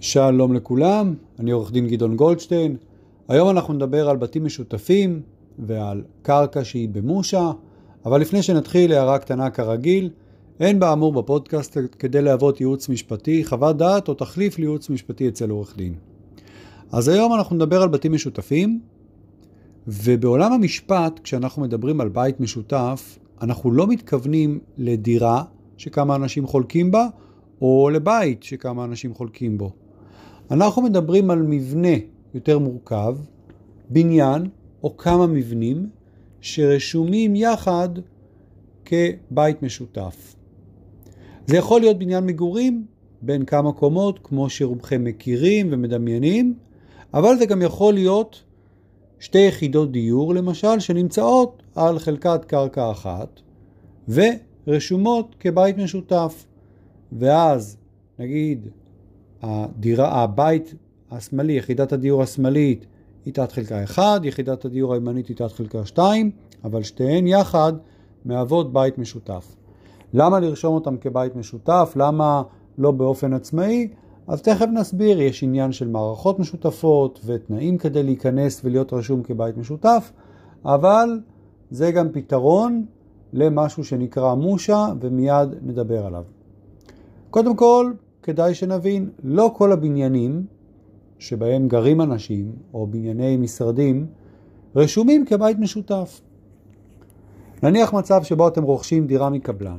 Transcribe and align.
שלום 0.00 0.52
לכולם, 0.52 1.14
אני 1.38 1.50
עורך 1.50 1.72
דין 1.72 1.86
גדעון 1.86 2.16
גולדשטיין. 2.16 2.76
היום 3.28 3.50
אנחנו 3.50 3.74
נדבר 3.74 4.08
על 4.08 4.16
בתים 4.16 4.44
משותפים 4.44 5.22
ועל 5.58 6.02
קרקע 6.22 6.64
שהיא 6.64 6.88
במושה, 6.88 7.52
אבל 8.04 8.20
לפני 8.20 8.42
שנתחיל, 8.42 8.92
הערה 8.92 9.18
קטנה 9.18 9.50
כרגיל, 9.50 10.10
אין 10.60 10.80
באמור 10.80 11.12
בפודקאסט 11.12 11.78
כדי 11.98 12.22
להוות 12.22 12.60
ייעוץ 12.60 12.88
משפטי, 12.88 13.44
חוות 13.44 13.76
דעת 13.76 14.08
או 14.08 14.14
תחליף 14.14 14.58
לייעוץ 14.58 14.90
משפטי 14.90 15.28
אצל 15.28 15.50
עורך 15.50 15.76
דין. 15.76 15.94
אז 16.92 17.08
היום 17.08 17.34
אנחנו 17.34 17.56
נדבר 17.56 17.82
על 17.82 17.88
בתים 17.88 18.12
משותפים, 18.12 18.80
ובעולם 19.86 20.52
המשפט, 20.52 21.20
כשאנחנו 21.22 21.62
מדברים 21.62 22.00
על 22.00 22.08
בית 22.08 22.40
משותף, 22.40 23.18
אנחנו 23.42 23.70
לא 23.70 23.86
מתכוונים 23.86 24.58
לדירה 24.78 25.42
שכמה 25.76 26.14
אנשים 26.14 26.46
חולקים 26.46 26.90
בה, 26.90 27.06
או 27.62 27.90
לבית 27.92 28.42
שכמה 28.42 28.84
אנשים 28.84 29.14
חולקים 29.14 29.58
בו. 29.58 29.72
אנחנו 30.50 30.82
מדברים 30.82 31.30
על 31.30 31.42
מבנה 31.42 31.96
יותר 32.34 32.58
מורכב, 32.58 33.16
בניין 33.90 34.46
או 34.82 34.96
כמה 34.96 35.26
מבנים 35.26 35.88
שרשומים 36.40 37.36
יחד 37.36 37.88
כבית 38.84 39.62
משותף. 39.62 40.34
זה 41.46 41.56
יכול 41.56 41.80
להיות 41.80 41.98
בניין 41.98 42.26
מגורים 42.26 42.86
בין 43.22 43.44
כמה 43.44 43.72
קומות, 43.72 44.18
כמו 44.22 44.50
שרובכם 44.50 45.04
מכירים 45.04 45.68
ומדמיינים, 45.70 46.54
אבל 47.14 47.36
זה 47.38 47.46
גם 47.46 47.62
יכול 47.62 47.94
להיות 47.94 48.42
שתי 49.18 49.38
יחידות 49.38 49.92
דיור, 49.92 50.34
למשל, 50.34 50.78
שנמצאות 50.78 51.62
על 51.74 51.98
חלקת 51.98 52.44
קרקע 52.44 52.90
אחת 52.90 53.40
ורשומות 54.08 55.34
כבית 55.40 55.78
משותף. 55.78 56.44
ואז 57.12 57.76
נגיד 58.18 58.68
הדירה, 59.42 60.22
הבית 60.22 60.74
השמאלי, 61.10 61.52
יחידת 61.52 61.92
הדיור 61.92 62.22
השמאלית 62.22 62.86
היא 63.24 63.34
תת 63.34 63.52
חלקה 63.52 63.84
1, 63.84 64.20
יחידת 64.24 64.64
הדיור 64.64 64.94
הימנית 64.94 65.28
היא 65.28 65.36
תת 65.36 65.52
חלקה 65.52 65.86
2, 65.86 66.30
אבל 66.64 66.82
שתיהן 66.82 67.26
יחד 67.26 67.72
מהוות 68.24 68.72
בית 68.72 68.98
משותף. 68.98 69.56
למה 70.14 70.40
לרשום 70.40 70.74
אותם 70.74 70.96
כבית 70.96 71.36
משותף? 71.36 71.92
למה 71.96 72.42
לא 72.78 72.90
באופן 72.90 73.32
עצמאי? 73.32 73.88
אז 74.26 74.42
תכף 74.42 74.66
נסביר, 74.72 75.20
יש 75.20 75.42
עניין 75.42 75.72
של 75.72 75.88
מערכות 75.88 76.38
משותפות 76.38 77.20
ותנאים 77.24 77.78
כדי 77.78 78.02
להיכנס 78.02 78.60
ולהיות 78.64 78.92
רשום 78.92 79.22
כבית 79.22 79.56
משותף, 79.56 80.12
אבל 80.64 81.20
זה 81.70 81.92
גם 81.92 82.08
פתרון 82.12 82.86
למשהו 83.32 83.84
שנקרא 83.84 84.34
מושה 84.34 84.86
ומיד 85.00 85.48
נדבר 85.62 86.06
עליו. 86.06 86.24
קודם 87.30 87.56
כל, 87.56 87.92
כדאי 88.28 88.54
שנבין, 88.54 89.10
לא 89.24 89.50
כל 89.56 89.72
הבניינים 89.72 90.46
שבהם 91.18 91.68
גרים 91.68 92.00
אנשים, 92.00 92.52
או 92.74 92.86
בנייני 92.86 93.36
משרדים, 93.36 94.06
רשומים 94.76 95.24
כבית 95.26 95.58
משותף. 95.58 96.20
נניח 97.62 97.92
מצב 97.92 98.22
שבו 98.22 98.48
אתם 98.48 98.62
רוכשים 98.62 99.06
דירה 99.06 99.30
מקבלן. 99.30 99.78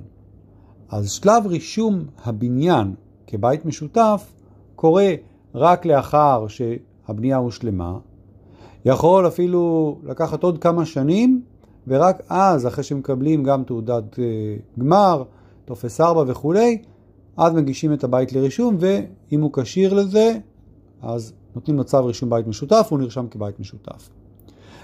אז 0.90 1.12
שלב 1.12 1.48
רישום 1.48 2.04
הבניין 2.24 2.94
כבית 3.28 3.66
משותף 3.66 4.32
קורה 4.76 5.14
רק 5.56 5.86
לאחר 5.86 6.46
שהבנייה 6.48 7.38
הושלמה. 7.38 7.98
יכול 8.86 9.28
אפילו 9.28 9.96
לקחת 10.04 10.44
עוד 10.44 10.58
כמה 10.58 10.86
שנים, 10.86 11.42
ורק 11.88 12.22
אז, 12.30 12.68
אחרי 12.68 12.84
שמקבלים 12.84 13.44
גם 13.44 13.64
תעודת 13.64 14.20
אה, 14.20 14.26
גמר, 14.80 15.24
טופס 15.66 16.02
4 16.02 16.24
וכולי, 16.28 16.82
אז 17.40 17.54
מגישים 17.54 17.94
את 17.94 18.04
הבית 18.04 18.34
לרישום, 18.34 18.78
ואם 18.80 19.42
הוא 19.42 19.52
כשיר 19.54 19.94
לזה, 19.94 20.38
אז 21.02 21.34
נותנים 21.56 21.78
לו 21.78 21.84
צו 21.84 22.06
רישום 22.06 22.30
בית 22.30 22.48
משותף, 22.48 22.88
הוא 22.90 23.00
נרשם 23.00 23.28
כבית 23.28 23.60
משותף. 23.60 24.10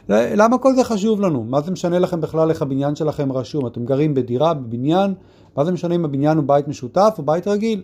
למה 0.09 0.57
כל 0.57 0.75
זה 0.75 0.83
חשוב 0.83 1.21
לנו? 1.21 1.43
מה 1.43 1.61
זה 1.61 1.71
משנה 1.71 1.99
לכם 1.99 2.21
בכלל 2.21 2.49
איך 2.49 2.61
הבניין 2.61 2.95
שלכם 2.95 3.31
רשום? 3.31 3.67
אתם 3.67 3.85
גרים 3.85 4.13
בדירה, 4.13 4.53
בבניין, 4.53 5.13
מה 5.57 5.65
זה 5.65 5.71
משנה 5.71 5.95
אם 5.95 6.05
הבניין 6.05 6.37
הוא 6.37 6.45
בית 6.47 6.67
משותף 6.67 7.15
או 7.17 7.23
בית 7.23 7.47
רגיל? 7.47 7.83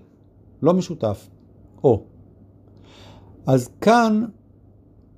לא 0.62 0.73
משותף. 0.73 1.29
או. 1.84 2.03
אז 3.46 3.69
כאן 3.81 4.25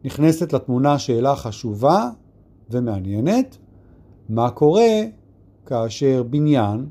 נכנסת 0.04 0.54
לתמונה 0.54 1.00
שאלה 1.00 1.36
חשובה 1.36 2.10
ומעניינת, 2.70 3.58
מה 4.30 4.50
קורה 4.50 5.02
כאשר 5.66 6.24
בניין 6.24 6.86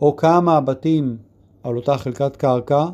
או 0.00 0.16
כמה 0.16 0.60
בתים 0.60 1.16
על 1.68 1.76
אותה 1.76 1.98
חלקת 1.98 2.36
קרקע 2.36 2.86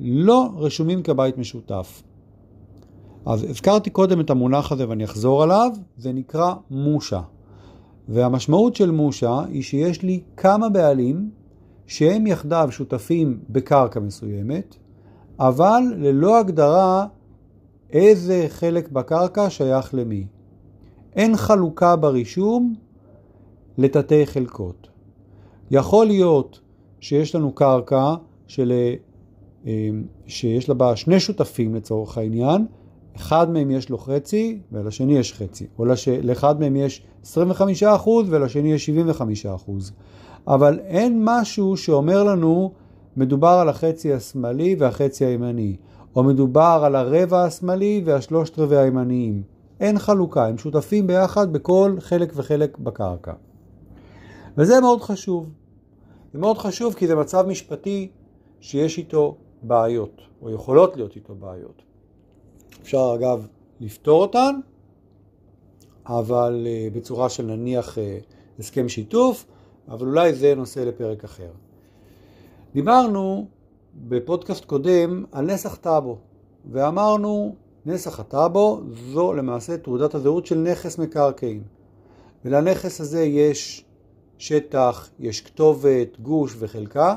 לא 0.00 0.50
רשומים 0.56 1.02
כבית 1.02 1.38
משותף. 1.38 2.02
אז 3.26 3.44
הזכרתי 3.44 3.90
קודם 3.90 4.20
את 4.20 4.30
המונח 4.30 4.72
הזה 4.72 4.88
ואני 4.88 5.04
אחזור 5.04 5.42
עליו, 5.42 5.70
זה 5.96 6.12
נקרא 6.12 6.54
מושה. 6.70 7.20
והמשמעות 8.08 8.76
של 8.76 8.90
מושה 8.90 9.40
היא 9.48 9.62
שיש 9.62 10.02
לי 10.02 10.20
כמה 10.36 10.68
בעלים 10.68 11.30
שהם 11.86 12.26
יחדיו 12.26 12.68
שותפים 12.70 13.38
בקרקע 13.50 14.00
מסוימת, 14.00 14.76
אבל 15.38 15.82
ללא 15.96 16.38
הגדרה 16.38 17.06
איזה 17.90 18.44
חלק 18.48 18.88
בקרקע 18.88 19.50
שייך 19.50 19.94
למי. 19.94 20.26
אין 21.16 21.36
חלוקה 21.36 21.96
ברישום 21.96 22.74
לתתי 23.78 24.26
חלקות. 24.26 24.88
יכול 25.70 26.06
להיות 26.06 26.60
שיש 27.02 27.34
לנו 27.34 27.52
קרקע 27.52 28.14
של, 28.46 28.72
אה, 29.66 29.72
שיש 30.26 30.68
לה 30.68 30.74
בה 30.74 30.96
שני 30.96 31.20
שותפים 31.20 31.74
לצורך 31.74 32.18
העניין, 32.18 32.66
אחד 33.16 33.50
מהם 33.50 33.70
יש 33.70 33.90
לו 33.90 33.98
חצי 33.98 34.58
ולשני 34.72 35.18
יש 35.18 35.32
חצי, 35.32 35.66
או 35.78 35.84
לש... 35.84 36.08
לאחד 36.08 36.60
מהם 36.60 36.76
יש 36.76 37.02
25% 37.24 37.28
ולשני 38.26 38.72
יש 38.72 38.90
75%. 39.46 39.70
אבל 40.46 40.78
אין 40.78 41.20
משהו 41.24 41.76
שאומר 41.76 42.24
לנו 42.24 42.72
מדובר 43.16 43.48
על 43.48 43.68
החצי 43.68 44.12
השמאלי 44.12 44.76
והחצי 44.78 45.24
הימני, 45.24 45.76
או 46.16 46.22
מדובר 46.22 46.82
על 46.84 46.96
הרבע 46.96 47.44
השמאלי 47.44 48.02
והשלושת 48.04 48.58
רבעי 48.58 48.78
הימניים. 48.78 49.42
אין 49.80 49.98
חלוקה, 49.98 50.46
הם 50.46 50.58
שותפים 50.58 51.06
ביחד 51.06 51.52
בכל 51.52 51.96
חלק 52.00 52.32
וחלק 52.36 52.78
בקרקע. 52.78 53.32
וזה 54.58 54.80
מאוד 54.80 55.00
חשוב. 55.00 55.61
זה 56.32 56.38
מאוד 56.38 56.58
חשוב 56.58 56.94
כי 56.94 57.06
זה 57.06 57.14
מצב 57.14 57.46
משפטי 57.46 58.10
שיש 58.60 58.98
איתו 58.98 59.36
בעיות, 59.62 60.20
או 60.42 60.50
יכולות 60.50 60.96
להיות 60.96 61.16
איתו 61.16 61.34
בעיות. 61.34 61.82
אפשר 62.82 63.12
אגב 63.14 63.46
לפתור 63.80 64.22
אותן, 64.22 64.60
אבל 66.06 66.66
uh, 66.66 66.94
בצורה 66.94 67.28
של 67.28 67.42
נניח 67.42 67.98
uh, 67.98 68.00
הסכם 68.58 68.88
שיתוף, 68.88 69.44
אבל 69.88 70.06
אולי 70.06 70.34
זה 70.34 70.54
נושא 70.54 70.80
לפרק 70.80 71.24
אחר. 71.24 71.50
דיברנו 72.74 73.46
בפודקאסט 73.94 74.64
קודם 74.64 75.24
על 75.32 75.44
נסח 75.44 75.74
טאבו, 75.74 76.18
ואמרנו 76.70 77.54
נסח 77.86 78.20
הטאבו 78.20 78.80
זו 79.12 79.32
למעשה 79.32 79.76
תעודת 79.76 80.14
הזהות 80.14 80.46
של 80.46 80.58
נכס 80.58 80.98
מקרקעין. 80.98 81.62
ולנכס 82.44 83.00
הזה 83.00 83.22
יש 83.22 83.84
שטח, 84.42 85.10
יש 85.18 85.40
כתובת, 85.40 86.20
גוש 86.22 86.56
וחלקה, 86.58 87.16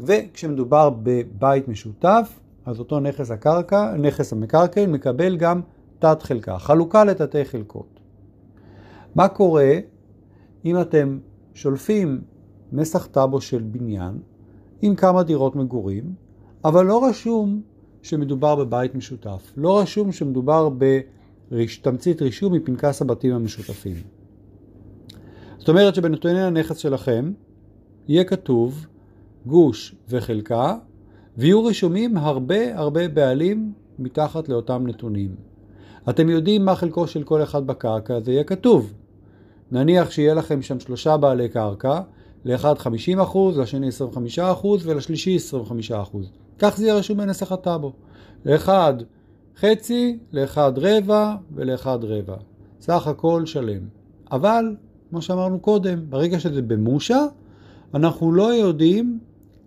וכשמדובר 0.00 0.90
בבית 1.02 1.68
משותף, 1.68 2.40
אז 2.64 2.78
אותו 2.78 3.00
נכס 3.00 3.30
הקרקע, 3.30 3.96
נכס 3.96 4.32
המקרקעין, 4.32 4.92
מקבל 4.92 5.36
גם 5.36 5.60
תת 5.98 6.22
חלקה, 6.22 6.58
חלוקה 6.58 7.04
לתתי 7.04 7.44
חלקות. 7.44 8.00
מה 9.14 9.28
קורה 9.28 9.72
אם 10.64 10.80
אתם 10.80 11.18
שולפים 11.54 12.20
נסח 12.72 13.06
טאבו 13.06 13.40
של 13.40 13.62
בניין 13.62 14.18
עם 14.82 14.94
כמה 14.94 15.22
דירות 15.22 15.56
מגורים, 15.56 16.14
אבל 16.64 16.86
לא 16.86 17.04
רשום 17.04 17.62
שמדובר 18.02 18.54
בבית 18.56 18.94
משותף, 18.94 19.52
לא 19.56 19.80
רשום 19.80 20.12
שמדובר 20.12 20.68
בתמצית 21.50 22.22
רישום 22.22 22.52
מפנקס 22.52 23.02
הבתים 23.02 23.34
המשותפים. 23.34 24.13
זאת 25.64 25.68
אומרת 25.68 25.94
שבנתוני 25.94 26.42
הנכס 26.42 26.76
שלכם 26.76 27.32
יהיה 28.08 28.24
כתוב 28.24 28.86
גוש 29.46 29.94
וחלקה, 30.08 30.76
ויהיו 31.36 31.64
רשומים 31.64 32.16
הרבה 32.16 32.78
הרבה 32.78 33.08
בעלים 33.08 33.72
מתחת 33.98 34.48
לאותם 34.48 34.86
נתונים. 34.86 35.34
אתם 36.08 36.28
יודעים 36.28 36.64
מה 36.64 36.74
חלקו 36.74 37.06
של 37.06 37.22
כל 37.22 37.42
אחד 37.42 37.66
בקרקע, 37.66 38.20
זה 38.20 38.32
יהיה 38.32 38.44
כתוב. 38.44 38.92
נניח 39.72 40.10
שיהיה 40.10 40.34
לכם 40.34 40.62
שם 40.62 40.80
שלושה 40.80 41.16
בעלי 41.16 41.48
קרקע, 41.48 42.00
לאחד 42.44 42.74
50%, 42.78 43.38
לשני 43.56 43.88
25% 44.38 44.40
ולשלישי 44.82 45.36
25%. 45.90 46.16
כך 46.58 46.76
זה 46.76 46.84
יהיה 46.84 46.94
רשום 46.94 47.18
בנסח 47.18 47.52
הטאבו. 47.52 47.92
לאחד 48.44 48.94
חצי, 49.56 50.18
לאחד 50.32 50.72
רבע 50.76 51.34
ולאחד 51.54 51.98
רבע. 52.02 52.36
סך 52.80 53.06
הכל 53.06 53.46
שלם. 53.46 53.82
אבל 54.32 54.74
כמו 55.14 55.22
שאמרנו 55.22 55.58
קודם, 55.58 55.98
ברגע 56.08 56.40
שזה 56.40 56.62
במושה, 56.62 57.24
אנחנו 57.94 58.32
לא 58.32 58.54
יודעים 58.54 59.18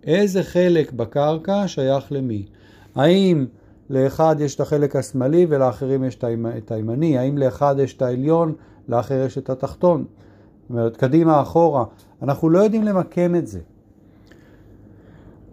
איזה 0.04 0.42
חלק 0.42 0.92
בקרקע 0.92 1.68
שייך 1.68 2.12
למי. 2.12 2.46
האם 2.94 3.46
לאחד 3.90 4.36
יש 4.40 4.54
את 4.54 4.60
החלק 4.60 4.96
השמאלי 4.96 5.46
ולאחרים 5.48 6.04
יש 6.04 6.18
את 6.58 6.70
הימני? 6.70 7.18
האם 7.18 7.38
לאחד 7.38 7.76
יש 7.78 7.96
את 7.96 8.02
העליון, 8.02 8.54
לאחר 8.88 9.24
יש 9.26 9.38
את 9.38 9.50
התחתון? 9.50 10.04
זאת 10.62 10.70
אומרת, 10.70 10.96
קדימה, 10.96 11.42
אחורה. 11.42 11.84
אנחנו 12.22 12.50
לא 12.50 12.58
יודעים 12.58 12.82
למקם 12.82 13.34
את 13.34 13.46
זה. 13.46 13.60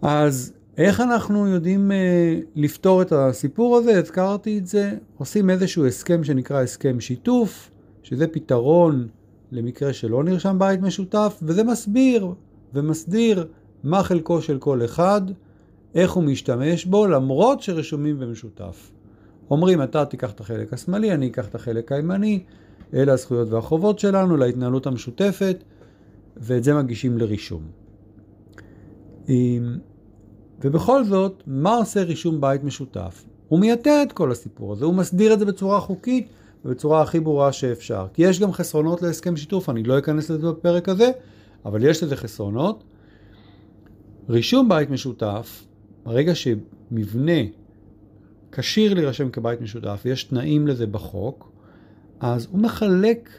אז 0.01 0.53
איך 0.77 1.01
אנחנו 1.01 1.47
יודעים 1.47 1.92
אה, 1.92 2.39
לפתור 2.56 3.01
את 3.01 3.12
הסיפור 3.12 3.77
הזה? 3.77 4.00
הזכרתי 4.00 4.57
את 4.57 4.68
זה. 4.68 4.92
עושים 5.18 5.50
איזשהו 5.50 5.86
הסכם 5.86 6.24
שנקרא 6.24 6.62
הסכם 6.62 7.00
שיתוף, 7.00 7.71
שזה 8.03 8.27
פתרון 8.27 9.07
למקרה 9.56 9.94
שלא 9.94 10.24
נרשם 10.24 10.60
בית 10.60 10.81
משותף, 10.81 11.40
וזה 11.42 11.63
מסביר 11.63 12.34
ומסדיר 12.74 13.48
מה 13.84 14.04
חלקו 14.04 14.42
של 14.42 14.57
כל 14.57 14.86
אחד, 14.86 15.22
איך 15.96 16.12
הוא 16.12 16.24
משתמש 16.24 16.86
בו, 16.86 17.07
למרות 17.07 17.62
שרשומים 17.62 18.19
במשותף. 18.19 18.92
אומרים, 19.50 19.84
אתה 19.84 20.06
תיקח 20.06 20.31
את 20.31 20.40
החלק 20.40 20.74
השמאלי, 20.74 21.13
אני 21.13 21.28
אקח 21.28 21.48
את 21.48 21.56
החלק 21.56 21.92
הימני, 21.92 22.44
אלה 22.94 23.13
הזכויות 23.13 23.50
והחובות 23.50 24.00
שלנו 24.00 24.38
להתנהלות 24.38 24.88
המשותפת, 24.88 25.63
ואת 26.38 26.63
זה 26.63 26.74
מגישים 26.74 27.18
לרישום. 27.18 27.63
ובכל 30.62 31.04
זאת, 31.04 31.44
מה 31.48 31.75
עושה 31.75 32.04
רישום 32.04 32.42
בית 32.42 32.63
משותף? 32.63 33.25
הוא 33.48 33.60
מייתר 33.60 34.00
את 34.04 34.12
כל 34.12 34.31
הסיפור 34.31 34.74
הזה, 34.74 34.86
הוא 34.86 34.94
מסדיר 34.94 35.34
את 35.34 35.40
זה 35.40 35.46
בצורה 35.46 35.80
חוקית 35.80 36.28
ובצורה 36.66 37.02
הכי 37.02 37.20
ברורה 37.20 37.52
שאפשר. 37.52 38.08
כי 38.14 38.24
יש 38.24 38.40
גם 38.40 38.54
חסרונות 38.54 39.02
להסכם 39.02 39.38
שיתוף, 39.38 39.70
אני 39.70 39.84
לא 39.84 40.00
אכנס 40.00 40.30
לזה 40.30 40.48
בפרק 40.52 40.90
הזה, 40.90 41.12
אבל 41.66 41.84
יש 41.84 42.04
לזה 42.04 42.16
חסרונות. 42.16 42.84
רישום 44.30 44.70
בית 44.70 44.90
משותף, 44.90 45.66
ברגע 46.04 46.36
שמבנה 46.36 47.42
כשיר 48.52 48.94
להירשם 48.94 49.30
כבית 49.30 49.62
משותף, 49.62 50.02
יש 50.06 50.24
תנאים 50.24 50.68
לזה 50.68 50.88
בחוק, 50.88 51.52
אז 52.20 52.48
הוא 52.52 52.60
מחלק 52.60 53.30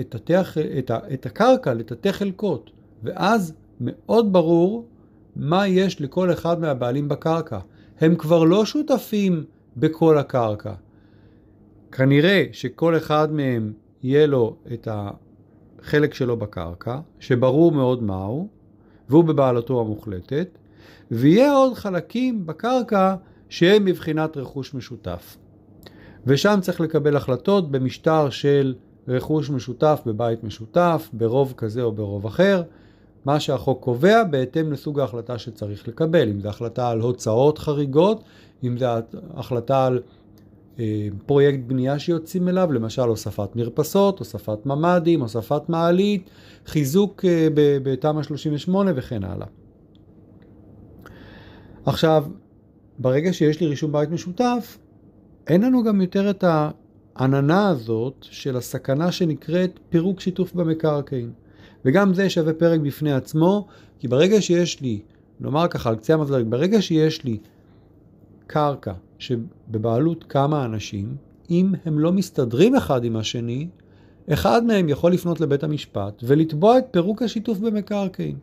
את, 0.00 0.14
התח, 0.14 0.58
את, 0.78 0.90
ה, 0.90 0.98
את 1.14 1.26
הקרקע 1.26 1.74
לתתי 1.74 2.12
חלקות, 2.12 2.70
ואז 3.02 3.54
מאוד 3.80 4.32
ברור 4.32 4.86
מה 5.36 5.66
יש 5.68 6.00
לכל 6.00 6.32
אחד 6.32 6.60
מהבעלים 6.60 7.08
בקרקע. 7.08 7.58
הם 8.00 8.16
כבר 8.16 8.44
לא 8.44 8.64
שותפים 8.64 9.44
בכל 9.76 10.18
הקרקע. 10.18 10.72
כנראה 11.92 12.44
שכל 12.52 12.96
אחד 12.96 13.32
מהם 13.32 13.72
יהיה 14.02 14.26
לו 14.26 14.56
את 14.72 14.88
החלק 14.90 16.14
שלו 16.14 16.36
בקרקע, 16.36 16.98
שברור 17.20 17.72
מאוד 17.72 18.02
מהו, 18.02 18.48
והוא 19.08 19.24
בבעלתו 19.24 19.80
המוחלטת, 19.80 20.58
ויהיה 21.10 21.52
עוד 21.52 21.74
חלקים 21.74 22.46
בקרקע 22.46 23.14
שהם 23.48 23.84
מבחינת 23.84 24.36
רכוש 24.36 24.74
משותף. 24.74 25.36
ושם 26.26 26.58
צריך 26.62 26.80
לקבל 26.80 27.16
החלטות 27.16 27.70
במשטר 27.70 28.30
של 28.30 28.74
רכוש 29.08 29.50
משותף 29.50 30.00
בבית 30.06 30.44
משותף, 30.44 31.08
ברוב 31.12 31.54
כזה 31.56 31.82
או 31.82 31.92
ברוב 31.92 32.26
אחר, 32.26 32.62
מה 33.24 33.40
שהחוק 33.40 33.84
קובע 33.84 34.24
בהתאם 34.24 34.72
לסוג 34.72 35.00
ההחלטה 35.00 35.38
שצריך 35.38 35.88
לקבל, 35.88 36.28
אם 36.28 36.40
זו 36.40 36.48
החלטה 36.48 36.88
על 36.88 37.00
הוצאות 37.00 37.58
חריגות, 37.58 38.24
אם 38.64 38.78
זו 38.78 38.86
החלטה 39.34 39.86
על 39.86 40.00
פרויקט 41.26 41.58
בנייה 41.66 41.98
שיוצאים 41.98 42.48
אליו, 42.48 42.72
למשל 42.72 43.02
הוספת 43.02 43.56
מרפסות, 43.56 44.18
הוספת 44.18 44.66
ממ"דים, 44.66 45.20
הוספת 45.20 45.68
מעלית, 45.68 46.30
חיזוק 46.66 47.24
אה, 47.24 47.48
בתמ"א 47.54 48.22
38 48.22 48.92
וכן 48.96 49.24
הלאה. 49.24 49.46
עכשיו, 51.86 52.24
ברגע 52.98 53.32
שיש 53.32 53.60
לי 53.60 53.66
רישום 53.66 53.92
בית 53.92 54.10
משותף, 54.10 54.78
אין 55.46 55.62
לנו 55.62 55.82
גם 55.82 56.00
יותר 56.00 56.30
את 56.30 56.44
העננה 57.16 57.68
הזאת 57.68 58.14
של 58.20 58.56
הסכנה 58.56 59.12
שנקראת 59.12 59.80
פירוק 59.90 60.20
שיתוף 60.20 60.54
במקרקעין. 60.54 61.32
וגם 61.84 62.14
זה 62.14 62.30
שווה 62.30 62.52
פרק 62.52 62.80
בפני 62.80 63.12
עצמו, 63.12 63.66
כי 63.98 64.08
ברגע 64.08 64.40
שיש 64.40 64.80
לי, 64.80 65.00
נאמר 65.40 65.68
ככה 65.68 65.88
על 65.88 65.96
קצה 65.96 66.14
המזלג, 66.14 66.46
ברגע 66.48 66.82
שיש 66.82 67.24
לי 67.24 67.38
קרקע 68.52 68.92
שבבעלות 69.18 70.24
כמה 70.28 70.64
אנשים, 70.64 71.16
אם 71.50 71.72
הם 71.84 71.98
לא 71.98 72.12
מסתדרים 72.12 72.76
אחד 72.76 73.04
עם 73.04 73.16
השני, 73.16 73.68
אחד 74.32 74.64
מהם 74.64 74.88
יכול 74.88 75.12
לפנות 75.12 75.40
לבית 75.40 75.64
המשפט 75.64 76.22
ולתבוע 76.26 76.78
את 76.78 76.84
פירוק 76.90 77.22
השיתוף 77.22 77.58
במקרקעין. 77.58 78.36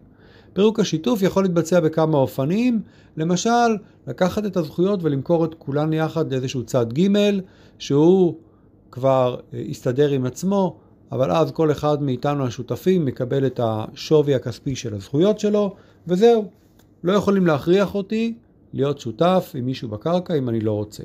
פירוק 0.54 0.80
השיתוף 0.80 1.22
יכול 1.22 1.44
להתבצע 1.44 1.80
בכמה 1.80 2.18
אופנים, 2.18 2.82
למשל, 3.18 3.78
לקחת 4.08 4.46
את 4.46 4.58
הזכויות 4.58 5.04
ולמכור 5.04 5.46
את 5.46 5.56
כולן 5.58 5.94
יחד 5.94 6.32
לאיזשהו 6.32 6.64
צד 6.64 6.94
ג' 6.94 7.08
שהוא 7.80 8.36
כבר 8.92 9.40
יסתדר 9.54 10.10
עם 10.10 10.26
עצמו, 10.26 10.78
אבל 11.12 11.32
אז 11.32 11.52
כל 11.52 11.72
אחד 11.72 12.04
מאיתנו 12.04 12.46
השותפים 12.46 13.06
מקבל 13.06 13.46
את 13.46 13.60
השווי 13.64 14.36
הכספי 14.36 14.76
של 14.76 14.94
הזכויות 14.94 15.40
שלו, 15.40 15.76
וזהו. 16.08 16.46
לא 17.04 17.14
יכולים 17.14 17.48
להכריח 17.48 17.96
אותי 17.96 18.34
להיות 18.74 19.00
שותף 19.00 19.52
עם 19.56 19.66
מישהו 19.66 19.90
בקרקע 19.90 20.34
אם 20.34 20.50
אני 20.50 20.60
לא 20.60 20.72
רוצה. 20.72 21.04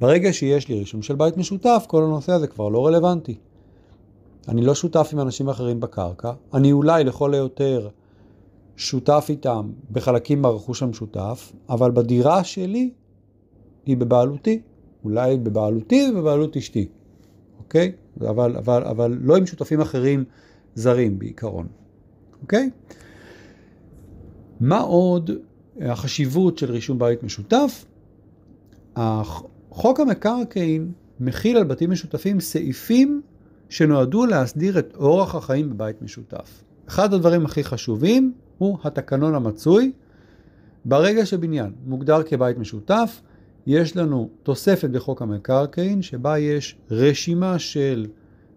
ברגע 0.00 0.32
שיש 0.32 0.68
לי 0.68 0.78
רישום 0.78 1.02
של 1.02 1.14
בית 1.14 1.36
משותף, 1.36 1.84
כל 1.88 2.02
הנושא 2.02 2.32
הזה 2.32 2.46
כבר 2.46 2.68
לא 2.68 2.86
רלוונטי. 2.86 3.38
אני 4.48 4.62
לא 4.62 4.74
שותף 4.74 5.10
עם 5.12 5.20
אנשים 5.20 5.48
אחרים 5.48 5.80
בקרקע, 5.80 6.32
אני 6.54 6.72
אולי 6.72 7.04
לכל 7.04 7.34
היותר 7.34 7.88
שותף 8.76 9.26
איתם 9.28 9.70
בחלקים 9.90 10.42
מהרכוש 10.42 10.82
המשותף, 10.82 11.52
אבל 11.68 11.90
בדירה 11.90 12.44
שלי 12.44 12.90
היא 13.86 13.96
בבעלותי. 13.96 14.60
אולי 15.04 15.36
בבעלותי 15.36 16.10
ובבעלות 16.10 16.56
אשתי, 16.56 16.88
אוקיי? 17.58 17.92
אבל, 18.20 18.56
אבל, 18.56 18.84
אבל 18.84 19.18
לא 19.20 19.36
עם 19.36 19.46
שותפים 19.46 19.80
אחרים 19.80 20.24
זרים 20.74 21.18
בעיקרון, 21.18 21.66
אוקיי? 22.42 22.70
מה 24.60 24.80
עוד 24.80 25.30
החשיבות 25.80 26.58
של 26.58 26.70
רישום 26.72 26.98
בית 26.98 27.22
משותף? 27.22 27.84
חוק 29.70 30.00
המקרקעין 30.00 30.92
מכיל 31.20 31.56
על 31.56 31.64
בתים 31.64 31.90
משותפים 31.90 32.40
סעיפים 32.40 33.22
שנועדו 33.68 34.26
להסדיר 34.26 34.78
את 34.78 34.94
אורח 34.96 35.34
החיים 35.34 35.70
בבית 35.70 36.02
משותף. 36.02 36.64
אחד 36.88 37.14
הדברים 37.14 37.44
הכי 37.44 37.64
חשובים 37.64 38.32
הוא 38.58 38.78
התקנון 38.84 39.34
המצוי. 39.34 39.92
ברגע 40.84 41.26
שבניין 41.26 41.72
מוגדר 41.86 42.22
כבית 42.22 42.58
משותף, 42.58 43.20
יש 43.66 43.96
לנו 43.96 44.30
תוספת 44.42 44.90
בחוק 44.90 45.22
המקרקעין 45.22 46.02
שבה 46.02 46.38
יש 46.38 46.76
רשימה 46.90 47.58
של 47.58 48.06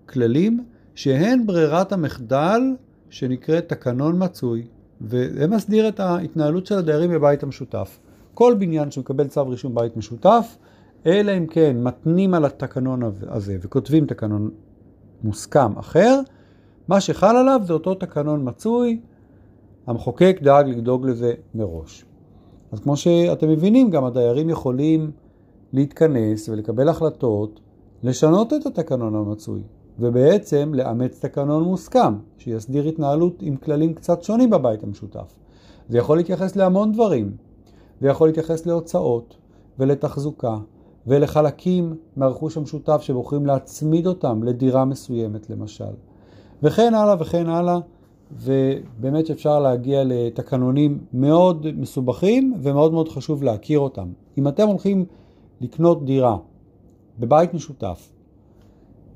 כללים 0.05 0.63
שהן 0.95 1.45
ברירת 1.45 1.91
המחדל 1.91 2.61
שנקראת 3.09 3.69
תקנון 3.69 4.23
מצוי, 4.23 4.67
וזה 5.03 5.47
מסדיר 5.47 5.87
את 5.87 5.99
ההתנהלות 5.99 6.65
של 6.65 6.77
הדיירים 6.77 7.11
בבית 7.11 7.43
המשותף. 7.43 7.99
כל 8.33 8.55
בניין 8.59 8.91
שמקבל 8.91 9.27
צו 9.27 9.47
רישום 9.47 9.75
בית 9.75 9.97
משותף, 9.97 10.57
אלא 11.05 11.37
אם 11.37 11.47
כן 11.47 11.83
מתנים 11.83 12.33
על 12.33 12.45
התקנון 12.45 13.01
הזה 13.27 13.57
וכותבים 13.61 14.05
תקנון 14.05 14.49
מוסכם 15.23 15.77
אחר, 15.77 16.19
מה 16.87 17.01
שחל 17.01 17.35
עליו 17.35 17.61
זה 17.63 17.73
אותו 17.73 17.95
תקנון 17.95 18.49
מצוי, 18.49 18.99
המחוקק 19.87 20.39
דאג 20.41 20.69
לדאוג 20.69 21.07
לזה 21.07 21.33
מראש. 21.55 22.05
אז 22.71 22.79
כמו 22.79 22.97
שאתם 22.97 23.49
מבינים, 23.49 23.89
גם 23.89 24.03
הדיירים 24.05 24.49
יכולים 24.49 25.11
להתכנס 25.73 26.49
ולקבל 26.49 26.89
החלטות, 26.89 27.59
לשנות 28.03 28.53
את 28.53 28.65
התקנון 28.65 29.15
המצוי, 29.15 29.61
ובעצם 29.99 30.73
לאמץ 30.73 31.19
תקנון 31.25 31.63
מוסכם, 31.63 32.13
שיסדיר 32.37 32.83
התנהלות 32.83 33.41
עם 33.41 33.55
כללים 33.55 33.93
קצת 33.93 34.23
שונים 34.23 34.49
בבית 34.49 34.83
המשותף. 34.83 35.35
זה 35.89 35.97
יכול 35.97 36.17
להתייחס 36.17 36.55
להמון 36.55 36.91
דברים, 36.91 37.35
זה 38.01 38.07
יכול 38.07 38.27
להתייחס 38.27 38.65
להוצאות 38.65 39.37
ולתחזוקה 39.79 40.57
ולחלקים 41.07 41.95
מהרכוש 42.15 42.57
המשותף 42.57 43.01
שבוחרים 43.01 43.45
להצמיד 43.45 44.07
אותם 44.07 44.43
לדירה 44.43 44.85
מסוימת 44.85 45.49
למשל, 45.49 45.93
וכן 46.63 46.93
הלאה 46.93 47.15
וכן 47.19 47.49
הלאה. 47.49 47.79
ובאמת 48.35 49.29
אפשר 49.29 49.59
להגיע 49.59 50.03
לתקנונים 50.05 50.99
מאוד 51.13 51.67
מסובכים 51.75 52.53
ומאוד 52.61 52.93
מאוד 52.93 53.09
חשוב 53.09 53.43
להכיר 53.43 53.79
אותם. 53.79 54.09
אם 54.37 54.47
אתם 54.47 54.67
הולכים 54.67 55.05
לקנות 55.61 56.05
דירה 56.05 56.37
בבית 57.19 57.53
משותף 57.53 58.12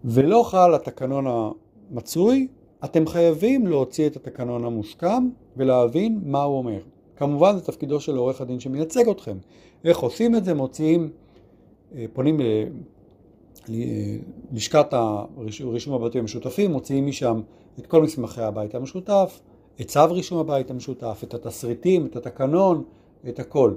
ולא 0.05 0.43
חל 0.45 0.73
התקנון 0.75 1.25
המצוי, 1.27 2.47
אתם 2.83 3.07
חייבים 3.07 3.67
להוציא 3.67 4.07
את 4.07 4.15
התקנון 4.15 4.65
המוסכם 4.65 5.29
ולהבין 5.57 6.21
מה 6.25 6.43
הוא 6.43 6.57
אומר. 6.57 6.79
כמובן 7.15 7.55
זה 7.55 7.61
תפקידו 7.61 7.99
של 7.99 8.17
עורך 8.17 8.41
הדין 8.41 8.59
שמייצג 8.59 9.09
אתכם. 9.09 9.37
איך 9.83 9.99
עושים 9.99 10.35
את 10.35 10.45
זה? 10.45 10.53
מוציאים, 10.53 11.09
אה, 11.95 12.05
פונים 12.13 12.39
ללשכת 13.69 14.93
רישום 15.59 15.93
הבתים 15.93 16.21
המשותפים, 16.21 16.71
מוציאים 16.71 17.05
משם 17.05 17.41
את 17.79 17.87
כל 17.87 18.03
מסמכי 18.03 18.41
הבית 18.41 18.75
המשותף, 18.75 19.39
את 19.81 19.87
צו 19.87 20.11
רישום 20.11 20.37
הבית 20.37 20.71
המשותף, 20.71 21.21
את 21.23 21.33
התסריטים, 21.33 22.05
את 22.05 22.15
התקנון, 22.15 22.83
את 23.29 23.39
הכל, 23.39 23.73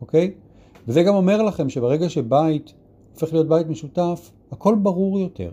אוקיי? 0.00 0.34
וזה 0.88 1.02
גם 1.02 1.14
אומר 1.14 1.42
לכם 1.42 1.68
שברגע 1.68 2.08
שבית 2.08 2.74
הופך 3.12 3.32
להיות 3.32 3.48
בית 3.48 3.66
משותף, 3.66 4.30
הכל 4.52 4.74
ברור 4.74 5.20
יותר. 5.20 5.50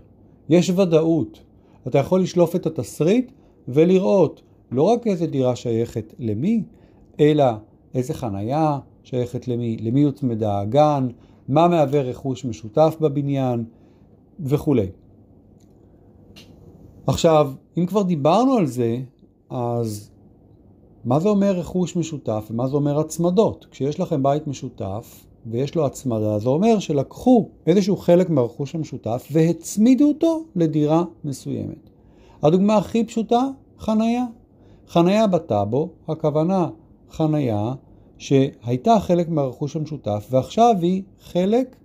יש 0.48 0.70
ודאות. 0.70 1.42
אתה 1.86 1.98
יכול 1.98 2.22
לשלוף 2.22 2.56
את 2.56 2.66
התסריט 2.66 3.32
ולראות 3.68 4.42
לא 4.70 4.82
רק 4.82 5.06
איזה 5.06 5.26
דירה 5.26 5.56
שייכת 5.56 6.14
למי, 6.18 6.62
אלא 7.20 7.44
איזה 7.94 8.14
חנייה 8.14 8.78
שייכת 9.02 9.48
למי, 9.48 9.76
למי 9.76 10.02
הוצמדה 10.02 10.60
הגן, 10.60 11.08
מה 11.48 11.68
מהווה 11.68 12.02
רכוש 12.02 12.44
משותף 12.44 12.96
בבניין 13.00 13.64
וכו'. 14.40 14.74
עכשיו, 17.06 17.52
אם 17.78 17.86
כבר 17.86 18.02
דיברנו 18.02 18.56
על 18.56 18.66
זה, 18.66 18.98
אז 19.50 20.10
מה 21.04 21.20
זה 21.20 21.28
אומר 21.28 21.52
רכוש 21.52 21.96
משותף 21.96 22.48
ומה 22.50 22.68
זה 22.68 22.76
אומר 22.76 22.98
הצמדות? 22.98 23.66
כשיש 23.70 24.00
לכם 24.00 24.22
בית 24.22 24.46
משותף 24.46 25.24
ויש 25.46 25.74
לו 25.74 25.86
הצמדה, 25.86 26.38
זה 26.38 26.48
אומר 26.48 26.78
שלקחו 26.78 27.48
איזשהו 27.66 27.96
חלק 27.96 28.30
מהרכוש 28.30 28.74
המשותף 28.74 29.28
והצמידו 29.32 30.08
אותו 30.08 30.44
לדירה 30.56 31.04
מסוימת. 31.24 31.90
הדוגמה 32.42 32.76
הכי 32.76 33.04
פשוטה, 33.04 33.48
חנייה. 33.78 34.24
חנייה 34.88 35.26
בטאבו, 35.26 35.88
הכוונה 36.08 36.68
חנייה 37.10 37.74
שהייתה 38.18 39.00
חלק 39.00 39.28
מהרכוש 39.28 39.76
המשותף 39.76 40.26
ועכשיו 40.30 40.74
היא 40.80 41.02
חלק 41.20 41.76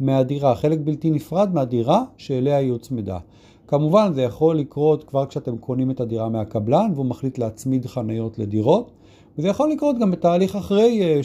מהדירה, 0.00 0.54
חלק 0.54 0.78
בלתי 0.84 1.10
נפרד 1.10 1.54
מהדירה 1.54 2.04
שאליה 2.16 2.56
היא 2.56 2.72
הוצמדה. 2.72 3.18
כמובן 3.66 4.12
זה 4.14 4.22
יכול 4.22 4.58
לקרות 4.58 5.04
כבר 5.04 5.26
כשאתם 5.26 5.58
קונים 5.58 5.90
את 5.90 6.00
הדירה 6.00 6.28
מהקבלן 6.28 6.90
והוא 6.94 7.06
מחליט 7.06 7.38
להצמיד 7.38 7.86
חניות 7.86 8.38
לדירות 8.38 8.90
וזה 9.38 9.48
יכול 9.48 9.70
לקרות 9.70 9.98
גם 9.98 10.10
בתהליך 10.10 10.56
אחרי 10.56 11.02
אה, 11.02 11.20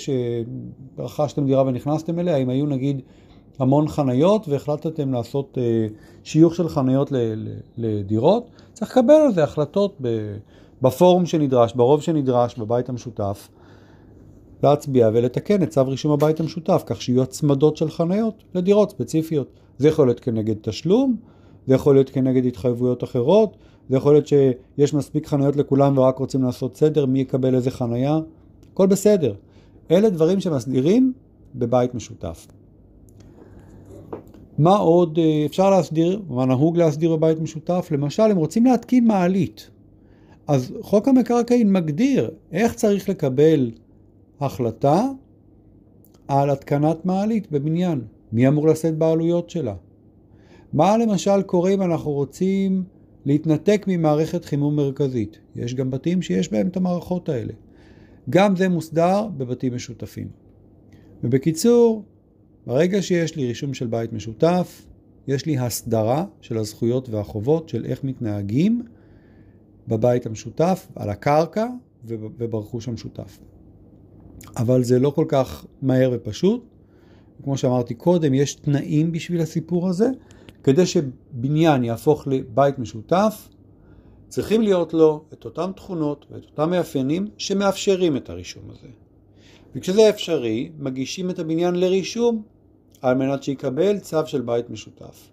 שרכשתם 0.98 1.46
דירה 1.46 1.64
ונכנסתם 1.68 2.20
אליה, 2.20 2.38
אם 2.38 2.50
היו 2.50 2.66
נגיד 2.66 3.02
המון 3.60 3.88
חניות 3.88 4.48
והחלטתם 4.48 5.14
לעשות 5.14 5.58
אה, 5.58 5.88
שיוך 6.24 6.56
של 6.56 6.70
חניות 6.70 7.12
לדירות, 7.78 8.50
צריך 8.74 8.92
לקבל 8.98 9.14
על 9.14 9.34
זה 9.34 9.44
החלטות 9.44 10.02
בפורום 10.82 11.26
שנדרש, 11.26 11.74
ברוב 11.74 12.02
שנדרש, 12.02 12.58
בבית 12.58 12.90
המשותף, 12.90 13.50
להצביע 14.64 15.10
ולתקן 15.14 15.64
את 15.64 15.70
צו 15.70 15.88
רישום 15.88 16.12
הבית 16.12 16.40
המשותף, 16.40 16.84
כך 16.86 17.02
שיהיו 17.02 17.22
הצמדות 17.22 17.78
של 17.78 17.90
חניות 17.90 18.44
לדירות 18.56 18.90
ספציפיות. 18.90 19.48
זה 19.78 19.88
יכול 19.88 20.08
להיות 20.08 20.20
כנגד 20.20 20.56
תשלום, 20.62 21.16
זה 21.68 21.76
יכול 21.76 21.96
להיות 21.96 22.10
כנגד 22.10 22.46
התחייבויות 22.46 23.04
אחרות, 23.04 23.58
זה 23.92 23.98
יכול 23.98 24.14
להיות 24.14 24.28
שיש 24.28 24.94
מספיק 24.94 25.28
חניות 25.28 25.56
לכולם 25.56 25.98
ורק 25.98 26.18
רוצים 26.18 26.44
לעשות 26.44 26.78
סדר, 26.78 27.06
מי 27.06 27.20
יקבל 27.20 27.56
איזה 27.56 27.72
חניה, 27.72 28.20
הכל 28.74 28.88
בסדר. 28.88 29.34
אלה 29.92 30.10
דברים 30.10 30.40
שמסדירים 30.40 31.14
בבית 31.56 31.96
משותף. 31.96 32.48
מה 34.58 34.76
עוד 34.76 35.18
אה, 35.18 35.46
אפשר 35.46 35.70
להסדיר, 35.70 36.22
מה 36.30 36.46
נהוג 36.46 36.78
להסדיר 36.78 37.16
בבית 37.16 37.40
משותף? 37.40 37.88
למשל, 37.92 38.24
אם 38.24 38.38
רוצים 38.38 38.66
להתקין 38.66 39.08
מעלית, 39.08 39.70
אז 40.48 40.74
חוק 40.82 41.08
המקרקעין 41.08 41.74
מגדיר 41.74 42.32
איך 42.52 42.74
צריך 42.74 43.10
לקבל 43.10 43.72
החלטה 44.40 45.06
על 46.28 46.50
התקנת 46.50 47.06
מעלית 47.06 47.52
בבניין. 47.52 48.02
מי 48.32 48.48
אמור 48.48 48.68
לשאת 48.68 48.98
בעלויות 48.98 49.50
שלה? 49.50 49.76
מה 50.74 50.98
למשל 50.98 51.42
קורה 51.42 51.72
אם 51.72 51.82
אנחנו 51.82 52.12
רוצים 52.12 52.84
להתנתק 53.26 53.86
ממערכת 53.88 54.46
חימום 54.46 54.76
מרכזית? 54.76 55.40
יש 55.56 55.76
גם 55.76 55.92
בתים 55.92 56.22
שיש 56.22 56.52
בהם 56.52 56.68
את 56.68 56.78
המערכות 56.78 57.30
האלה. 57.30 57.54
גם 58.30 58.56
זה 58.56 58.70
מוסדר 58.70 59.28
בבתים 59.38 59.76
משותפים. 59.76 60.28
ובקיצור, 61.24 62.04
ברגע 62.68 63.02
שיש 63.02 63.36
לי 63.36 63.48
רישום 63.48 63.74
של 63.74 63.88
בית 63.88 64.14
משותף, 64.14 64.86
יש 65.28 65.46
לי 65.46 65.58
הסדרה 65.58 66.26
של 66.42 66.58
הזכויות 66.58 67.10
והחובות 67.10 67.70
של 67.70 67.86
איך 67.86 68.04
מתנהגים 68.04 68.82
בבית 69.88 70.26
המשותף, 70.26 70.88
על 70.96 71.10
הקרקע 71.10 71.68
וברכוש 72.06 72.88
המשותף. 72.88 73.40
אבל 74.58 74.84
זה 74.84 75.00
לא 75.00 75.10
כל 75.10 75.26
כך 75.28 75.66
מהר 75.82 76.12
ופשוט. 76.14 76.66
כמו 77.44 77.58
שאמרתי 77.58 77.94
קודם, 77.94 78.34
יש 78.34 78.56
תנאים 78.56 79.12
בשביל 79.12 79.42
הסיפור 79.42 79.90
הזה. 79.90 80.10
כדי 80.64 80.86
שבניין 80.86 81.84
יהפוך 81.84 82.28
לבית 82.28 82.80
משותף, 82.80 83.50
צריכים 84.28 84.62
להיות 84.62 84.94
לו 84.94 85.24
את 85.34 85.46
אותן 85.46 85.72
תכונות 85.72 86.26
ואת 86.32 86.46
אותם 86.46 86.70
מאפיינים 86.70 87.28
שמאפשרים 87.38 88.18
את 88.18 88.30
הרישום 88.30 88.64
הזה. 88.70 88.88
וכשזה 89.76 90.10
אפשרי, 90.10 90.70
מגישים 90.80 91.30
את 91.30 91.40
הבניין 91.40 91.76
לרישום 91.76 92.44
על 93.02 93.18
מנת 93.18 93.44
שיקבל 93.44 94.00
צו 94.00 94.26
של 94.26 94.42
בית 94.42 94.70
משותף. 94.70 95.30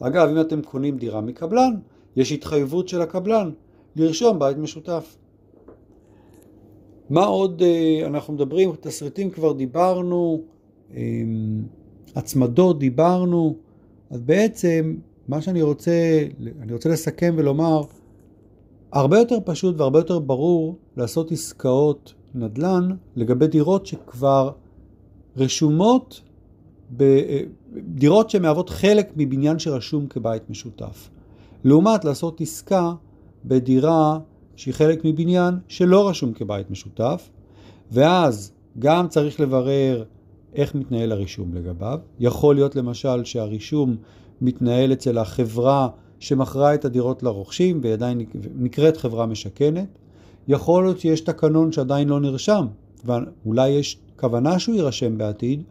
אגב, 0.00 0.28
אם 0.28 0.40
אתם 0.40 0.62
קונים 0.62 0.98
דירה 0.98 1.20
מקבלן, 1.20 1.74
יש 2.16 2.32
התחייבות 2.32 2.88
של 2.88 3.02
הקבלן 3.02 3.50
לרשום 3.96 4.38
בית 4.38 4.56
משותף. 4.56 5.16
מה 7.10 7.24
עוד 7.24 7.62
אה, 7.62 8.06
אנחנו 8.06 8.34
מדברים? 8.34 8.72
תסריטים 8.80 9.30
כבר 9.30 9.52
דיברנו, 9.52 10.42
אמ, 10.94 11.62
הצמדות 12.16 12.78
דיברנו, 12.78 13.56
אז 14.10 14.20
בעצם 14.20 14.96
מה 15.28 15.40
שאני 15.40 15.62
רוצה, 15.62 16.24
אני 16.60 16.72
רוצה 16.72 16.88
לסכם 16.88 17.34
ולומר, 17.36 17.82
הרבה 18.92 19.18
יותר 19.18 19.38
פשוט 19.44 19.80
והרבה 19.80 19.98
יותר 19.98 20.18
ברור 20.18 20.76
לעשות 20.96 21.32
עסקאות 21.32 22.14
נדל"ן 22.34 22.88
לגבי 23.16 23.46
דירות 23.46 23.86
שכבר 23.86 24.50
רשומות, 25.36 26.20
דירות 27.76 28.30
שמהוות 28.30 28.70
חלק 28.70 29.12
מבניין 29.16 29.58
שרשום 29.58 30.06
כבית 30.06 30.50
משותף. 30.50 31.10
לעומת 31.64 32.04
לעשות 32.04 32.40
עסקה 32.40 32.92
בדירה 33.44 34.18
שהיא 34.56 34.74
חלק 34.74 35.04
מבניין 35.04 35.54
שלא 35.68 36.08
רשום 36.08 36.32
כבית 36.32 36.70
משותף, 36.70 37.30
ואז 37.90 38.52
גם 38.78 39.08
צריך 39.08 39.40
לברר 39.40 40.04
איך 40.54 40.74
מתנהל 40.74 41.12
הרישום 41.12 41.54
לגביו. 41.54 41.98
יכול 42.20 42.54
להיות 42.54 42.76
למשל 42.76 43.24
שהרישום 43.24 43.96
מתנהל 44.40 44.92
אצל 44.92 45.18
החברה 45.18 45.88
שמכרה 46.18 46.74
את 46.74 46.84
הדירות 46.84 47.22
לרוכשים 47.22 47.80
ועדיין 47.82 48.20
נקראת 48.58 48.96
חברה 48.96 49.26
משכנת. 49.26 49.88
יכול 50.48 50.84
להיות 50.84 51.00
שיש 51.00 51.20
תקנון 51.20 51.72
שעדיין 51.72 52.08
לא 52.08 52.20
נרשם, 52.20 52.66
ואולי 53.04 53.68
יש 53.68 53.98
כוונה 54.16 54.58
שהוא 54.58 54.74
יירשם 54.74 55.18
בעתיד, 55.18 55.62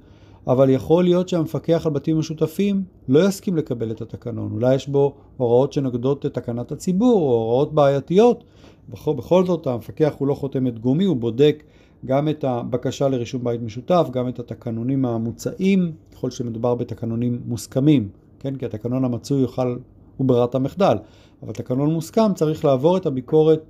אבל 0.47 0.69
יכול 0.69 1.03
להיות 1.03 1.29
שהמפקח 1.29 1.85
על 1.85 1.91
בתים 1.91 2.19
משותפים 2.19 2.83
לא 3.07 3.27
יסכים 3.27 3.57
לקבל 3.57 3.91
את 3.91 4.01
התקנון. 4.01 4.51
אולי 4.51 4.75
יש 4.75 4.87
בו 4.87 5.13
הוראות 5.37 5.73
שנוגדות 5.73 6.25
את 6.25 6.33
תקנת 6.33 6.71
הציבור 6.71 7.21
או 7.21 7.33
הוראות 7.33 7.73
בעייתיות. 7.73 8.43
בכל, 8.89 9.13
בכל 9.13 9.45
זאת 9.45 9.67
המפקח 9.67 10.13
הוא 10.17 10.27
לא 10.27 10.33
חותמת 10.33 10.79
גומי, 10.79 11.03
הוא 11.03 11.17
בודק 11.17 11.63
גם 12.05 12.29
את 12.29 12.43
הבקשה 12.43 13.07
לרישום 13.07 13.43
בית 13.43 13.61
משותף, 13.61 14.07
גם 14.11 14.27
את 14.27 14.39
התקנונים 14.39 15.05
המוצעים, 15.05 15.91
ככל 16.13 16.31
שמדובר 16.31 16.75
בתקנונים 16.75 17.41
מוסכמים, 17.45 18.09
כן? 18.39 18.55
כי 18.55 18.65
התקנון 18.65 19.05
המצוי 19.05 19.41
יוכל, 19.41 19.77
הוא 20.17 20.27
ברירת 20.27 20.55
המחדל, 20.55 20.97
אבל 21.43 21.53
תקנון 21.53 21.93
מוסכם 21.93 22.33
צריך 22.35 22.65
לעבור 22.65 22.97
את 22.97 23.05
הביקורת 23.05 23.63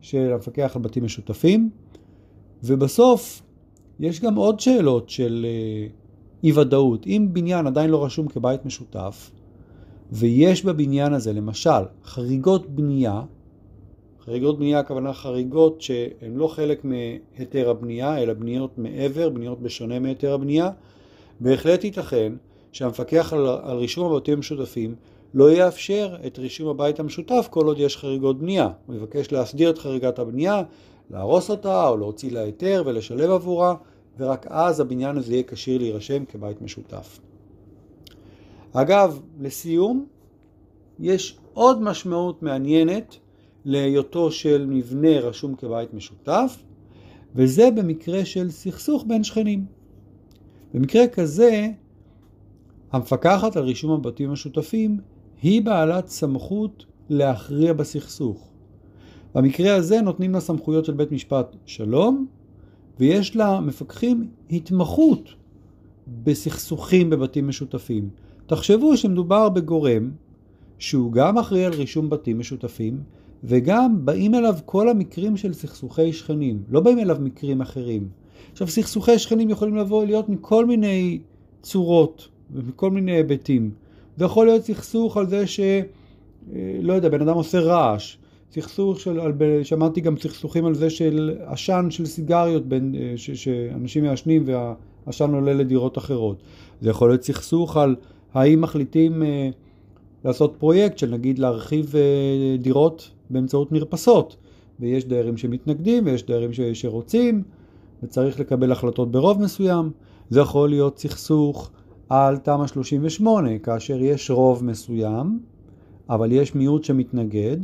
של 0.00 0.32
המפקח 0.32 0.72
על 0.76 0.82
בתים 0.82 1.04
משותפים, 1.04 1.70
ובסוף 2.64 3.42
יש 4.00 4.20
גם 4.20 4.34
עוד 4.34 4.60
שאלות 4.60 5.10
של 5.10 5.46
אה, 5.48 5.86
אי 6.44 6.52
ודאות. 6.52 7.06
אם 7.06 7.28
בניין 7.32 7.66
עדיין 7.66 7.90
לא 7.90 8.04
רשום 8.04 8.28
כבית 8.28 8.64
משותף, 8.66 9.30
ויש 10.12 10.64
בבניין 10.64 11.12
הזה 11.12 11.32
למשל 11.32 11.70
חריגות 12.04 12.70
בנייה, 12.70 13.22
חריגות 14.24 14.58
בנייה 14.58 14.78
הכוונה 14.78 15.12
חריגות 15.12 15.80
שהן 15.80 16.34
לא 16.34 16.48
חלק 16.48 16.84
מהיתר 16.84 17.70
הבנייה, 17.70 18.22
אלא 18.22 18.32
בניות 18.32 18.78
מעבר, 18.78 19.28
בניות 19.28 19.62
בשונה 19.62 19.98
מהיתר 19.98 20.32
הבנייה. 20.34 20.70
בהחלט 21.40 21.84
ייתכן 21.84 22.32
שהמפקח 22.72 23.32
על, 23.32 23.46
על 23.46 23.76
רישום 23.76 24.12
הבתים 24.12 24.34
המשותפים 24.34 24.94
לא 25.34 25.52
יאפשר 25.52 26.16
את 26.26 26.38
רישום 26.38 26.68
הבית 26.68 27.00
המשותף 27.00 27.48
כל 27.50 27.66
עוד 27.66 27.78
יש 27.78 27.96
חריגות 27.96 28.38
בנייה. 28.38 28.68
הוא 28.86 28.96
יבקש 28.96 29.32
להסדיר 29.32 29.70
את 29.70 29.78
חריגת 29.78 30.18
הבנייה, 30.18 30.62
להרוס 31.10 31.50
אותה 31.50 31.88
או 31.88 31.96
להוציא 31.96 32.32
לה 32.32 32.40
היתר 32.40 32.82
ולשלב 32.86 33.30
עבורה, 33.30 33.74
ורק 34.18 34.46
אז 34.48 34.80
הבניין 34.80 35.16
הזה 35.16 35.32
יהיה 35.32 35.42
כשיר 35.42 35.78
להירשם 35.78 36.24
כבית 36.24 36.62
משותף. 36.62 37.20
אגב, 38.72 39.20
לסיום, 39.40 40.06
יש 40.98 41.38
עוד 41.54 41.82
משמעות 41.82 42.42
מעניינת 42.42 43.16
להיותו 43.64 44.30
של 44.30 44.66
מבנה 44.68 45.20
רשום 45.20 45.54
כבית 45.54 45.94
משותף, 45.94 46.62
וזה 47.34 47.70
במקרה 47.70 48.24
של 48.24 48.50
סכסוך 48.50 49.04
בין 49.08 49.24
שכנים. 49.24 49.64
במקרה 50.74 51.08
כזה, 51.08 51.68
המפקחת 52.92 53.56
על 53.56 53.62
רישום 53.62 53.90
הבתים 53.90 54.28
המשותפים 54.28 55.00
היא 55.42 55.62
בעלת 55.62 56.08
סמכות 56.08 56.86
להכריע 57.08 57.72
בסכסוך. 57.72 58.48
במקרה 59.34 59.74
הזה 59.74 60.00
נותנים 60.00 60.32
לה 60.32 60.40
סמכויות 60.40 60.84
של 60.84 60.92
בית 60.92 61.12
משפט 61.12 61.56
שלום, 61.66 62.26
ויש 63.00 63.36
לה 63.36 63.60
מפקחים 63.60 64.28
התמחות 64.50 65.28
בסכסוכים 66.24 67.10
בבתים 67.10 67.48
משותפים. 67.48 68.10
תחשבו 68.46 68.96
שמדובר 68.96 69.48
בגורם 69.48 70.10
שהוא 70.78 71.12
גם 71.12 71.38
אחראי 71.38 71.64
על 71.64 71.72
רישום 71.72 72.10
בתים 72.10 72.38
משותפים, 72.38 73.00
וגם 73.44 74.04
באים 74.04 74.34
אליו 74.34 74.54
כל 74.64 74.88
המקרים 74.88 75.36
של 75.36 75.52
סכסוכי 75.52 76.12
שכנים, 76.12 76.62
לא 76.70 76.80
באים 76.80 76.98
אליו 76.98 77.16
מקרים 77.20 77.60
אחרים. 77.60 78.08
עכשיו, 78.52 78.68
סכסוכי 78.68 79.18
שכנים 79.18 79.50
יכולים 79.50 79.76
לבוא 79.76 80.04
להיות 80.04 80.28
מכל 80.28 80.66
מיני 80.66 81.18
צורות 81.62 82.28
ומכל 82.52 82.90
מיני 82.90 83.12
היבטים. 83.12 83.70
זה 84.16 84.24
יכול 84.24 84.46
להיות 84.46 84.64
סכסוך 84.64 85.16
על 85.16 85.28
זה 85.28 85.46
ש... 85.46 85.60
אה, 85.60 86.78
לא 86.82 86.92
יודע, 86.92 87.08
בן 87.08 87.22
אדם 87.22 87.34
עושה 87.34 87.60
רעש. 87.60 88.16
סכסוך 88.52 89.00
של, 89.00 89.20
שמעתי 89.62 90.00
גם 90.00 90.16
סכסוכים 90.16 90.66
על 90.66 90.74
זה 90.74 90.90
של 90.90 91.36
עשן 91.44 91.86
של 91.90 92.06
סיגריות 92.06 92.66
בין, 92.66 92.94
אה, 92.98 93.12
ש, 93.16 93.30
שאנשים 93.30 94.04
מעשנים 94.04 94.44
והעשן 94.46 95.34
עולה 95.34 95.54
לדירות 95.54 95.98
אחרות. 95.98 96.42
זה 96.80 96.90
יכול 96.90 97.10
להיות 97.10 97.22
סכסוך 97.22 97.76
על 97.76 97.96
האם 98.34 98.60
מחליטים 98.60 99.22
אה, 99.22 99.48
לעשות 100.24 100.54
פרויקט 100.58 100.98
של 100.98 101.10
נגיד 101.10 101.38
להרחיב 101.38 101.94
דירות 102.58 103.10
באמצעות 103.32 103.72
מרפסות, 103.72 104.36
ויש 104.80 105.04
דיירים 105.04 105.36
שמתנגדים 105.36 106.06
ויש 106.06 106.26
דיירים 106.26 106.52
ש, 106.52 106.60
שרוצים, 106.60 107.42
וצריך 108.02 108.40
לקבל 108.40 108.72
החלטות 108.72 109.10
ברוב 109.10 109.42
מסוים. 109.42 109.90
זה 110.30 110.40
יכול 110.40 110.68
להיות 110.68 110.98
סכסוך 110.98 111.70
על 112.08 112.36
תמ"א 112.36 112.66
38, 112.66 113.58
כאשר 113.58 114.02
יש 114.02 114.30
רוב 114.30 114.64
מסוים, 114.64 115.40
אבל 116.08 116.32
יש 116.32 116.54
מיעוט 116.54 116.84
שמתנגד. 116.84 117.56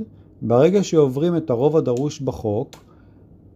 ברגע 0.42 0.84
שעוברים 0.84 1.36
את 1.36 1.50
הרוב 1.50 1.76
הדרוש 1.76 2.20
בחוק, 2.20 2.70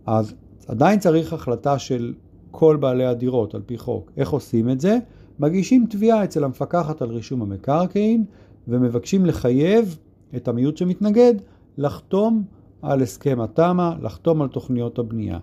אז 0.07 0.35
עדיין 0.69 0.99
צריך 0.99 1.33
החלטה 1.33 1.79
של 1.79 2.15
כל 2.51 2.77
בעלי 2.77 3.05
הדירות 3.05 3.55
על 3.55 3.63
פי 3.67 3.79
חוק. 3.79 4.11
איך 4.17 4.31
עושים 4.31 4.71
את 4.71 4.81
זה? 4.81 4.99
מגישים 5.39 5.87
תביעה 5.91 6.25
אצל 6.25 6.45
המפקחת 6.45 7.03
על 7.03 7.11
רישום 7.11 7.43
המקרקעין 7.43 8.25
ומבקשים 8.69 9.27
לחייב 9.27 9.99
את 10.37 10.49
המיעוט 10.49 10.77
שמתנגד 10.77 11.35
לחתום 11.79 12.45
על 12.83 13.03
הסכם 13.03 13.41
התמ"א, 13.41 13.93
לחתום 14.03 14.43
על 14.43 14.49
תוכניות 14.49 14.99
הבנייה. 14.99 15.39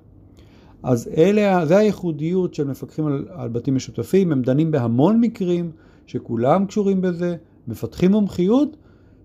אז 0.83 1.09
אלה, 1.17 1.65
זה 1.65 1.77
הייחודיות 1.77 2.53
של 2.53 2.67
מפקחים 2.67 3.07
על, 3.07 3.25
על 3.29 3.50
בתים 3.50 3.75
משותפים, 3.75 4.31
הם 4.31 4.41
דנים 4.41 4.71
בהמון 4.71 5.21
מקרים 5.21 5.71
שכולם 6.05 6.65
קשורים 6.65 7.01
בזה, 7.01 7.36
מפתחים 7.67 8.12
מומחיות 8.12 8.77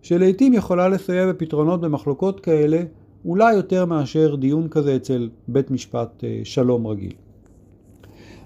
שלעיתים 0.03 0.53
יכולה 0.53 0.89
לסייע 0.89 1.33
בפתרונות 1.33 1.81
במחלוקות 1.81 2.41
כאלה, 2.41 2.83
אולי 3.25 3.55
יותר 3.55 3.85
מאשר 3.85 4.35
דיון 4.35 4.69
כזה 4.69 4.97
אצל 4.97 5.31
בית 5.49 5.71
משפט 5.71 6.25
אה, 6.25 6.41
שלום 6.45 6.87
רגיל. 6.87 7.13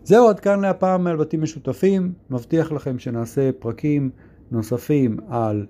זהו 0.05 0.29
עד 0.29 0.41
כאן 0.41 0.61
להפעם 0.61 1.07
על 1.07 1.17
בתים 1.17 1.43
משותפים, 1.43 2.13
מבטיח 2.31 2.73
לכם 2.73 2.99
שנעשה 2.99 3.51
פרקים 3.59 4.11
נוספים 4.51 5.17
על 5.29 5.67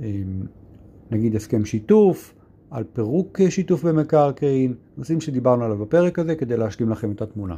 אה, 0.00 0.22
נגיד 1.10 1.36
הסכם 1.36 1.64
שיתוף, 1.64 2.34
על 2.70 2.84
פירוק 2.92 3.40
שיתוף 3.48 3.84
במקרקעין, 3.84 4.74
נושאים 4.96 5.20
שדיברנו 5.20 5.64
עליו 5.64 5.78
בפרק 5.78 6.18
הזה 6.18 6.36
כדי 6.36 6.56
להשלים 6.56 6.90
לכם 6.90 7.12
את 7.12 7.22
התמונה. 7.22 7.56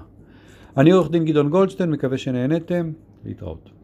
אני 0.77 0.91
עורך 0.91 1.11
דין 1.11 1.25
גדעון 1.25 1.49
גולדשטיין, 1.49 1.91
מקווה 1.91 2.19
שנהנתם, 2.19 2.91
להתראות. 3.25 3.71